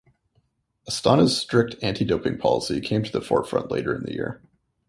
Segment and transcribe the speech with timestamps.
[0.89, 4.41] Astana's strict anti-doping policy came to the forefront later in the year.